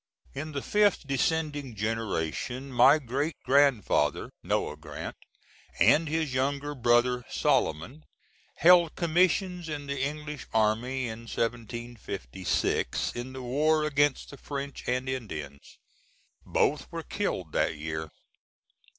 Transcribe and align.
In 0.33 0.53
the 0.53 0.63
fifth 0.63 1.05
descending 1.05 1.75
generation 1.75 2.71
my 2.73 2.97
great 2.97 3.35
grandfather, 3.45 4.31
Noah 4.41 4.75
Grant, 4.75 5.15
and 5.79 6.09
his 6.09 6.33
younger 6.33 6.73
brother, 6.73 7.23
Solomon, 7.29 8.05
held 8.55 8.95
commissions 8.95 9.69
in 9.69 9.85
the 9.85 10.01
English 10.01 10.47
army, 10.55 11.03
in 11.07 11.27
1756, 11.27 13.13
in 13.15 13.33
the 13.33 13.43
war 13.43 13.83
against 13.83 14.31
the 14.31 14.37
French 14.37 14.83
and 14.87 15.07
Indians. 15.07 15.77
Both 16.47 16.91
were 16.91 17.03
killed 17.03 17.51
that 17.51 17.75
year. 17.77 18.09